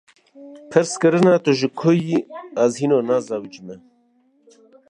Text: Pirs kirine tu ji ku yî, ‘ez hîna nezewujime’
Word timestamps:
Pirs 0.69 0.91
kirine 1.01 1.33
tu 1.43 1.51
ji 1.59 1.67
ku 1.79 1.89
yî, 2.05 2.19
‘ez 2.63 2.71
hîna 2.79 2.99
nezewujime’ 3.09 3.75